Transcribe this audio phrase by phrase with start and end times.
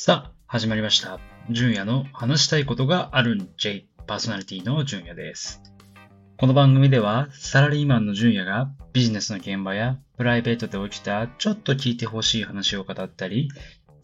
[0.00, 1.18] さあ、始まりました。
[1.50, 5.60] 純也の話したいことがあるん J パーソナリティの純也です。
[6.36, 13.50] この番組では、サラリーマンの純也がビジネスの現場やプライベートで起きたちょっと聞いてほしい話を語ったり、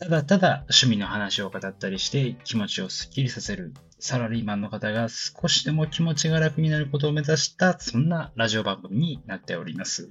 [0.01, 10.11] ただただ趣味の話を語ったりして気持ちをスッキリさせるサラリーマンの方が少しでも気持ちが楽になることを目指したそんなラジオ番組になっております。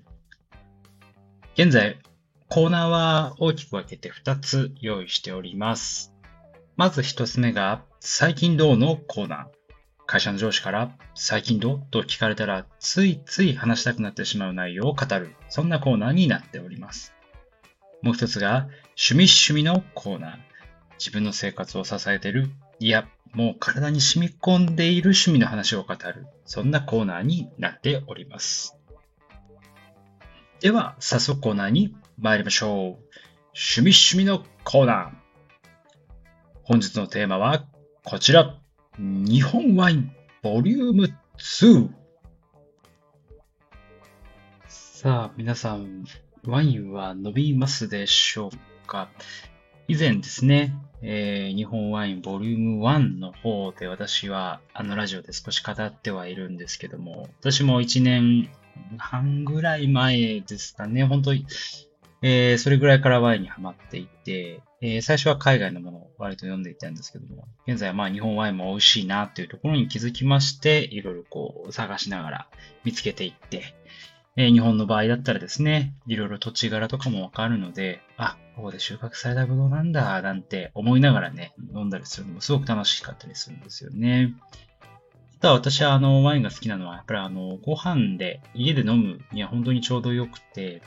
[1.56, 2.00] 現在、
[2.54, 6.14] コーナーは大きく分けて2つ用意しております。
[6.76, 9.46] まず1つ目が、最近どうのコーナー。
[10.06, 11.82] 会社の上司から、最近どう？
[11.90, 15.36] と聞かれたら、ついつい話したくなってしまう内容を語る。
[15.50, 17.16] そんなコーナーになっております。
[18.04, 18.68] もう一つが、
[19.04, 20.38] 趣味趣味のコーナー。
[21.00, 26.28] 自分の生活を支えている、いや、もう体に染み込んでいる趣味の話を語る。
[26.46, 28.78] そんなコーナーになっております。
[30.60, 32.78] では、早速コーナーに参りましょう。
[33.56, 35.11] 趣味趣味のコーナー。
[36.64, 37.66] 本日のテーマは
[38.03, 38.58] こちら。
[38.97, 40.11] 日本ワイン
[40.42, 41.89] ボリューム2。
[44.67, 46.05] さあ、皆さん、
[46.45, 49.09] ワインは飲みますでしょうか？
[49.88, 58.50] 以前ですね、えー日本ワインボリューム1の方で私はあのラジオで少し語ってはいるんですけども、私も1年
[58.98, 61.45] 半ぐらい前ですかね、本当に、
[62.26, 72.48] えーそれぐらいからワインにハマっていて、えー最初は海外のものを割と読んでいたんですけども、現在はまあ日本ワインも美味しいなっていうところに気づきまして、いろいろこう探しながら
[72.86, 73.76] 見つけていって、
[74.38, 84.34] えー日本の場合だったらですね、いろいろ土地柄とかもわかるので、あ、ここで収穫されたブドウなんだ、なんて思いながらね、飲んだりするのもすごく楽しかったりするんですよね。
[85.42, 90.82] ただ私はあのワインが好きなのは、やっぱりあのご飯で家で飲むには本当にちょうどよくて、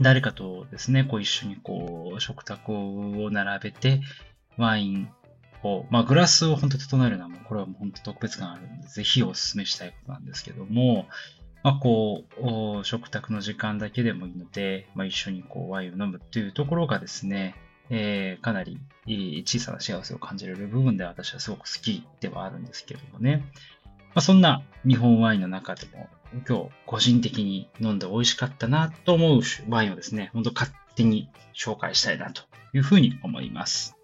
[0.00, 4.00] 誰かとですね、こう一緒にこう食卓を並べて、
[4.56, 5.08] ワイン
[5.62, 11.06] を、まあグラスを本当整えるのはもうこれはもう本当特別感あるんで、ぜひお勧めしたいことなんですけども、
[11.62, 17.54] まあこう、食卓の時間だけでもいいので、まあ一緒にこうワインを飲むっていうところがですね、
[17.90, 18.80] えーかなり
[19.46, 23.44] 小さな幸せを感じられる部分で私はすごく好きではあるんですけれどもね。
[24.14, 26.08] まあ、そんな日本ワインの中でも
[26.48, 33.96] 今日個人的に飲んで美味しかったなと思うワインをですね、本当勝手に紹介したいなというふうに思います。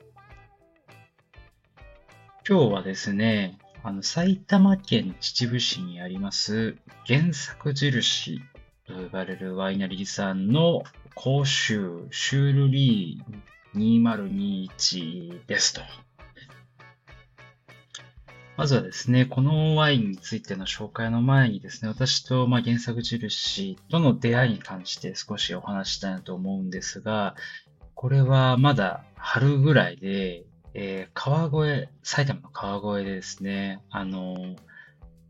[2.49, 6.77] 今日はですね、あの埼玉県秩父市にあります
[7.07, 8.43] 原作印
[8.87, 10.83] と呼ばれるワイナリーさんの
[11.15, 13.41] 甲州シュールリー
[13.75, 15.83] 2021ですと。
[18.61, 27.37] まずはですね、このワインについての紹介の前にですね、私とま原作印との出会いに関して少しお話したいなと思うんですが、
[27.95, 30.45] これはまだ春ぐらいで、
[30.75, 34.37] えー川越、埼玉の川越でですね、あの、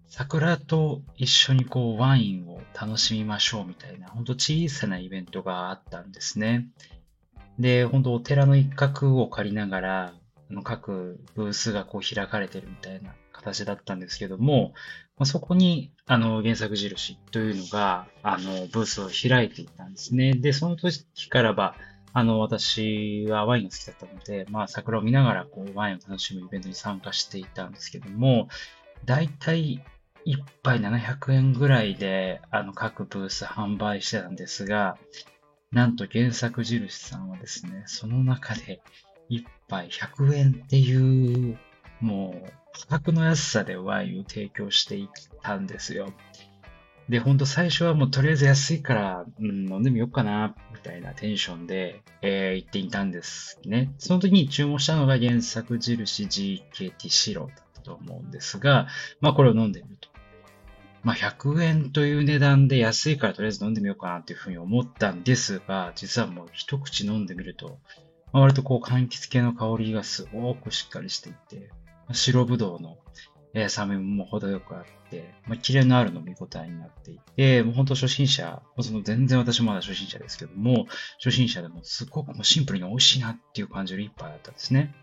[0.09, 6.67] 桜と一緒にこうワインを楽しみましょうみたいな、本当小さなイベントがあったんですね。
[7.61, 10.15] で、本当お寺の一角を借りながら、
[10.51, 14.73] の各ブースがこう開かれてるみたいな形だったんですけども、
[15.17, 20.33] まあ、そこにあの原作印というのがあのブースを開いていたんですね。
[20.35, 21.75] で、その時からば、
[22.13, 28.49] あの私はワインが好きだったので、まあ桜を見ながらこうワインを楽しむイベントに参加していたんですけども、
[29.05, 29.85] だいたい
[30.27, 34.99] 1杯700円ぐらいであの各ブース販売してたんですが、
[35.73, 38.83] なんと原作印さんはですね、その中で
[39.31, 41.59] 1杯100円っていう、
[42.01, 45.09] もう価格の安さでワインを提供していっ
[45.43, 46.13] たんですよ。
[47.11, 53.93] で、ほんと最初はもうとりあえず安いから、うん、飲んでみようかな、みたいなテンションで、えー行っていたんですね。
[53.99, 58.87] その時に注文したのが原作印 GKT 白だったと思うんですが、
[59.21, 60.09] まあこれを飲んでみると。
[61.03, 67.79] まあ100円という値段で安いからとりあえず飲んでみようかなっていうふうに思ったんですが、実はもう一口飲んでみると、
[68.33, 71.71] まあ、割とこう柑橘系の香りがすごくしっかりしていて、
[72.13, 72.99] 白ぶどうの、
[73.55, 80.87] えー酸味も程よくあって、まあ、キレのある飲み応えになっていて、もう本当初心者、その全然私まだ初心者ですけども、
[81.19, 84.95] 初心者でもすごくもうシンプルに美味しいなっていう感じる一杯だったんですね。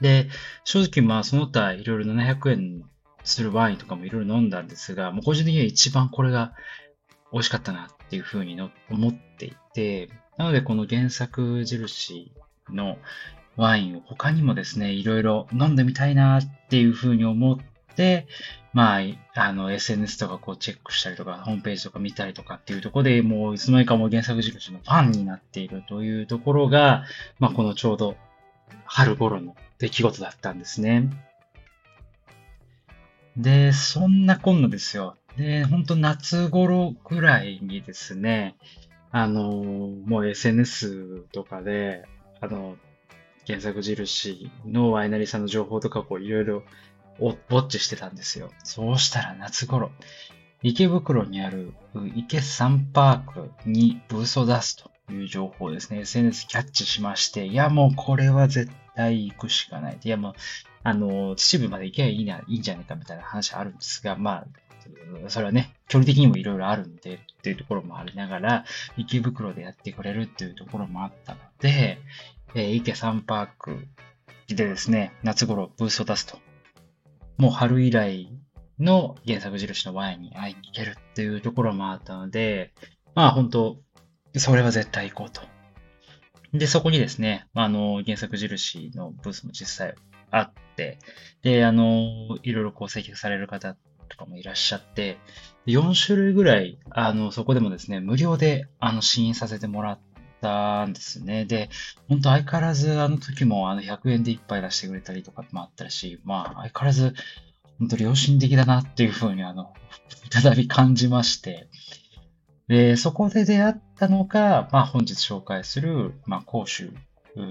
[0.00, 0.28] で、
[0.64, 2.84] 正直まあその他いろいろ700円
[3.24, 6.52] するワインとかもいろいろ飲んだんですが、もう個人的には一番これが
[7.32, 8.60] 美味しかったなっていうふうに
[8.90, 12.32] 思っていて、なのでこの原作印
[12.70, 12.98] の
[13.56, 17.58] ワインを他にもですね、いろいろ飲んでみたいなっていうふうに思っ
[17.94, 18.26] て、
[18.72, 19.02] まあ、
[19.34, 27.04] あの、SNS とかこうチェックしたりとか、ホームページとか見たりとかっていうところでもういつの間にかもう原作印のファンになっているというところが、
[27.38, 28.16] まあこのちょうど
[28.84, 31.08] 春頃の出来事だったんですね。
[33.36, 35.16] で、そんなこんなですよ。
[35.36, 38.56] で、ほんと夏頃ぐらいにですね、
[39.10, 42.04] あの、もう SNS とかで、
[42.40, 42.76] あの、
[43.46, 46.62] 原作印のワイナリーさんの情報とかこういろいろ
[47.20, 48.50] ウォッチしてたんですよ。
[48.64, 49.90] そうしたら夏頃、
[50.62, 51.74] 池袋にある
[52.16, 59.98] 池サンパークにブースを出すという情報ですね、SNS キャッチしまして、いやもうこれは絶対行くしかない。
[60.02, 60.34] いやもう、
[60.82, 64.46] あの、秩父まで行けばいいな、いいんじゃないかみたいな話あるんですが、まあ、
[65.28, 68.64] それはね、距離的にもいろいろあるんでっていうところもありながら、
[68.96, 71.98] 池袋でやってくれるっていうところもあったので、
[72.54, 73.88] えー、池サンパーク
[74.48, 76.38] でですね、夏頃ブースを出すと。
[77.36, 78.28] もう春以来
[78.78, 82.72] の原作印のワインに会いに行けるっていうところもあったので、
[83.14, 83.78] まあ本当、
[84.36, 85.42] それは絶対行こうと。
[86.56, 89.94] で、そこにですね、あの、原作印のブースも実際
[90.30, 90.98] あって、
[91.42, 93.76] で、あの、いろいろこう接客される方
[94.08, 95.18] とかもいらっしゃって、
[95.66, 100.13] 4種類ぐらい、あの、そこでもですね、無料で、あの、試飲させてもらって
[100.44, 101.46] たんですね。
[101.46, 101.70] で、
[102.08, 107.14] 本当相変わらずあの時もあの100円で一杯出してくれたりとかもあったし、まあ相変わらず
[107.78, 109.72] 本当良心的だなっていうふうにあの、
[110.30, 111.68] 再び感じまして、
[112.68, 116.92] で、そこで出会ったのが、まあ本日紹介する、まあ甲州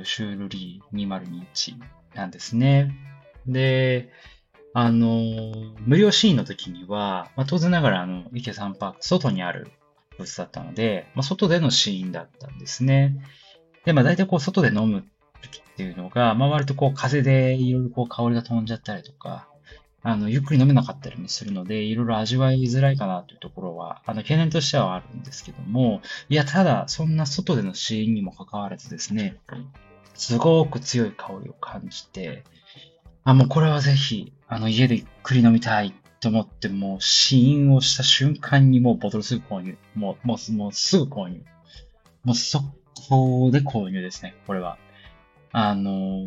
[0.04, 1.76] シュールリー2021
[2.16, 2.94] なんですね。
[3.48, 4.12] で、
[4.76, 9.72] あの、無料シーンの時には、まあ、当然ながらあの、池さんパーク、外にある
[10.24, 13.18] ブースだったので、まあ、外でのシーンだったんですね。
[13.86, 15.04] で、まあ大体こう外で飲む
[15.42, 19.48] 時っていうのが、まあ割とこう風でいろいろこう香りが飛んじゃったりとか、
[20.06, 29.38] あの、ゆっくり飲めなかったりもするので、いろいろ味わいづらいかなというところは、あの、懸念としてはあるんですけども、いや、ただ、そんな外でのシーンにもかかわらずですね、
[30.14, 32.44] すごく強い香りを感じて、
[33.24, 35.94] あ、もうこれはぜひ、あの、家でゆっくり飲みたい
[36.24, 39.78] と思って、もう試飲をした瞬間にもうボトルすぐ購入。
[39.94, 41.44] もう、もう、もうすぐ購入。
[42.24, 42.66] もう速
[43.10, 44.78] 攻で購入ですね、これは。
[45.52, 46.26] あの、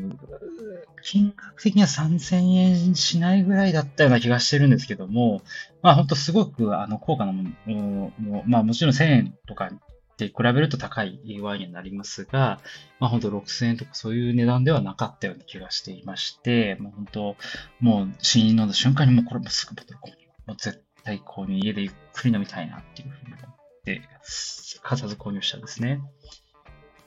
[1.02, 5.40] 金額的には3000円しないぐらいだったような気がしてるんですけども、
[5.82, 8.12] まあ本当すごくあの高価なもの、
[8.46, 9.70] まあもちろん1000円とか
[10.16, 12.60] で比べると高いワインになりますが、
[13.00, 17.36] まあ本当6000円とかそういう値段ではなかったような気がしていまして、まあ本当、
[17.80, 20.26] もう試飲飲んだ瞬間にもうこれもすぐボトル購入。
[20.46, 26.00] もう絶対購入、家でゆっくり飲みたいなっていうふうに思って、すかさず購入したんですね。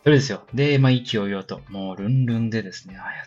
[0.04, 0.46] それですよ。
[0.54, 3.26] で、まあ意気揚々と、もうルンルンでですね、ああ、やっ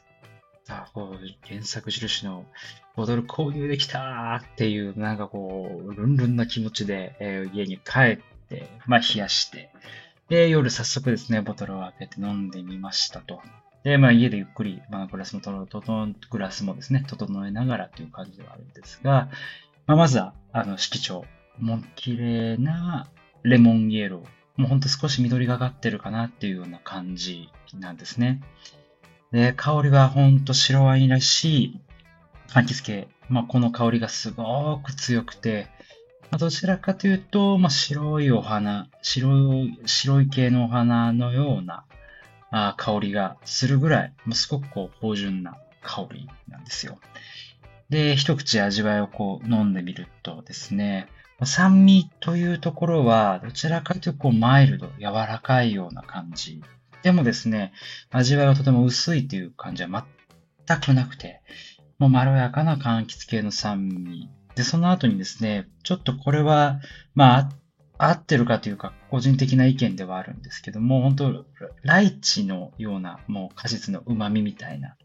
[0.64, 2.46] た、こう、原作印の
[2.94, 9.70] ボトル購入できたっていう、なんかこう、ルンルンな気持ちで、えー、家に帰って、まあ冷やして、
[10.28, 13.40] で、夜早速ですね、ボトルを開けて飲んでみましたと。
[13.84, 15.82] で、まあ家でゆっくり、まあグラスもとと
[16.30, 19.28] グラスもですね、整えながらという感じではあるんですが、
[19.86, 21.24] まあまずは、あの、色調。
[21.58, 23.08] もう綺麗な
[23.42, 24.60] レモンイエロー。
[24.60, 28.40] もうほんと少し緑がかってるかなっていうような感じなんですね。
[29.32, 31.80] で、香りはほんと白ワインらしい
[32.48, 33.08] 柑橘系。
[33.28, 35.68] まあ、この香りがすごく強くて、
[36.32, 41.84] まあ、どちらかというと、まあ、白いお花、白い、白い系のお花のような
[42.50, 46.98] あ香りがするぐらい、もうすごくこう、芳醇な香りなんですよ。
[47.90, 51.06] で、一口味わいをこう飲んでみるとですね、
[51.44, 56.62] 酸味というところは、どちらかというとこうマイルド、柔らかいような感じ。
[57.02, 57.74] でもですね、
[58.10, 60.06] 味わいはとても薄いという感じは
[60.66, 61.42] 全くなくて、
[61.98, 66.80] もうまろやかな柑橘系の酸味で、その後にですね、ちょっとこれは、
[67.14, 67.48] まあ、
[67.98, 71.44] 合ってるかというか、個人的な意見ではあるんですけども、本当
[71.82, 74.96] ライチのような、もう果実の旨味みたいな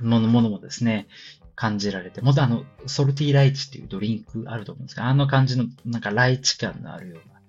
[0.00, 1.08] ものものもですね、
[1.54, 7.40] 感じられて、もっとあの、ソルティーライチっていうドリンクあると思うんですが、あの感じの、なんかライチ感のあるような、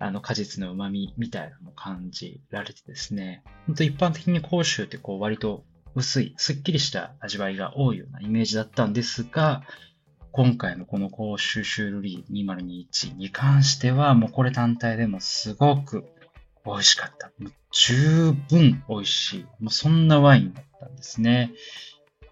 [0.00, 5.64] あの果実の旨味みたいなのも感じられてですね、本当一般的に甲州ってこう割と
[5.96, 9.62] 薄い、すっきりした味わいが多いようなイメージだったんですが、
[10.32, 16.04] 今回のこの甲州シュールリー2021に関しては、もうこれ単体でもすごく
[16.64, 17.30] 美味しかった。
[17.38, 19.46] もう十分美味しい。
[19.60, 21.52] もうそんなワインだったんですね。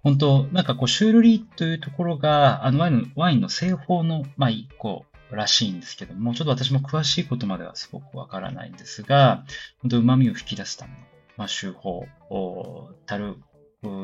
[0.03, 9.45] 本当なんかこう、シュールリーというところが、あのワインの、ワインの製法の、まあ一個らしいんですけども、ちょっと私も詳しいことまではすごくわからないんですが、
[9.83, 10.99] 本当旨味を引き出すための、
[11.37, 13.37] まあ、手法を、たる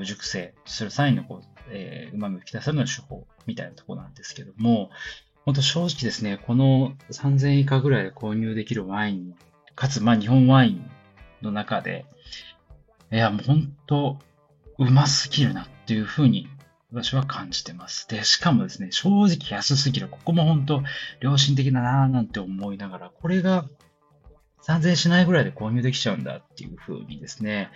[0.04, 4.90] 熟成する際のこう、えー、旨味を引き出すための手法みたいなところなんですけども、
[5.44, 9.34] 本当正直ですね、この3000円以下ぐらいで購入できるワイン、
[9.74, 10.90] かつ、まあ日本ワイン
[11.40, 12.06] の中で、
[13.10, 14.18] いや、もう本当、
[14.78, 16.48] うますぎるなっていうふうに
[16.92, 18.08] 私は感じてます。
[18.08, 20.08] で、しかもですね、正直安すぎる。
[20.08, 20.82] ここも本当、
[21.20, 23.66] 良心的だなぁなんて思いながら、これが
[24.66, 27.70] 3000円しないぐらいで購入できちゃうんだっていう風にですね、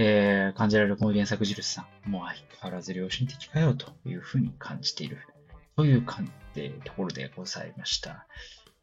[0.00, 5.18] えー、感じられるこの原作印さん、もう相変わらず良心的かよという風に感じている。
[5.76, 8.26] という感じところでございました。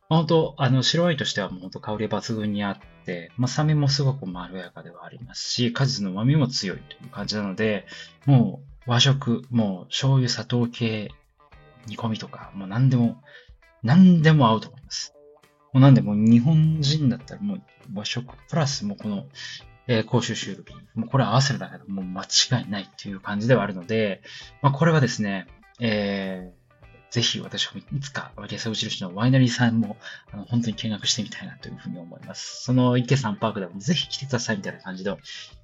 [0.10, 7.86] 本当、あの、白ワインとしてはもう本当香り抜群にあって、まあ、酸味もすごくまろやかではありますし、果実の旨味も強いという感じなので、
[8.25, 11.12] もう和食、もう醤油、砂糖系、
[11.88, 13.22] 煮込みとか、もう何でも、
[13.84, 15.13] 何でも合うと思います。
[15.74, 17.62] もうなんでも日本人だったらもう
[17.93, 19.25] 和食プラスもうこの、
[19.87, 24.21] えー、甲州シュールビー、もうこれ合わせるだけでもう間違いないっていう感じではあるので、
[24.61, 25.47] まあこれはですね、
[25.79, 26.65] えー、
[27.15, 29.95] ぜひ私もいつか、ゲサ印のワイナリーさんも、
[30.33, 32.63] あの、本当に見学してみたいなというふうに思います。
[32.63, 35.17] その池さんパークでもぜひ来てくださいみたいな感じの、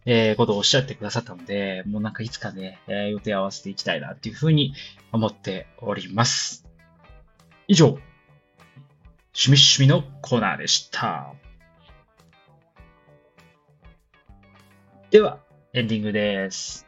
[0.05, 4.73] えー、ことをおっしゃってくださったので、もうなんかいつかね、えー、予定合わせていきたいなというふうに
[5.11, 6.65] 思っております。
[7.67, 7.87] 以上、
[9.33, 11.33] 趣味趣味のコーナーでした。
[15.12, 15.39] では、
[15.74, 16.88] エンディングです。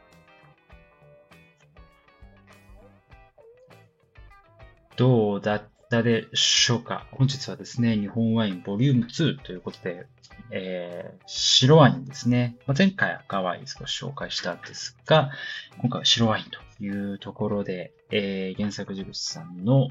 [4.96, 7.06] どうだったでしょうか？
[7.10, 10.06] 本日はですね、日本ワインボリューム2ということで、
[10.50, 12.56] えー、白ワインですね。
[12.66, 15.30] まあ、前回赤ワイン少し紹介したんですが、
[15.76, 19.90] 今回は白ワインというところで、えー、原作印さんの、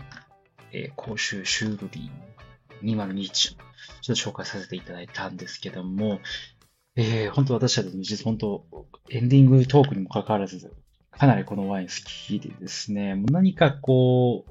[0.71, 3.57] えー、甲州シュールリー2021ちょっ
[4.07, 6.19] と紹介させていただいたんですけども、
[6.95, 8.65] えー、本当私はですね、実本当、
[9.09, 10.71] エンディングトークにもかかわらず、
[11.09, 14.45] かなりこのワイン好きでですね、もう何かこ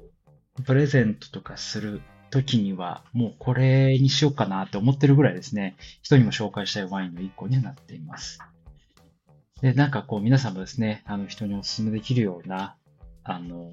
[0.57, 8.39] う、プレゼントとかするときには、もうこれにしようかなって思ってるぐらいですね、人にも紹介したいワインの一個になっています。
[9.61, 12.75] で、なんかこう皆さんもですね、あの人にお勧めできるような、
[13.23, 13.71] あの、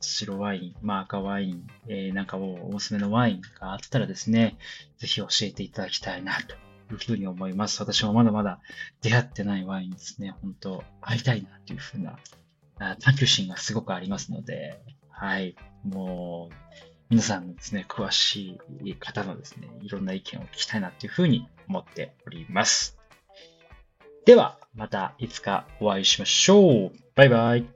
[0.00, 4.56] 白ワイン、まあ赤ワイン、えー、なんかもうおすすめのワインがあったらですね、
[4.96, 7.80] ぜひ教えていただきたいなというふうに思います。
[7.80, 8.60] 私もまだまだ
[9.02, 12.18] 出会ってないワインですね、本当会いたいなというふうな
[13.00, 14.80] 探求心がすごくありますので、
[15.10, 15.56] はい。
[15.84, 16.54] もう、
[17.10, 22.98] 皆さんのですね、詳しい方のですね、いろんな意見を聞きたいなっていうふうに思っております。
[24.24, 26.92] では、またいつかお会いしましょう。
[27.14, 27.66] バイバイ。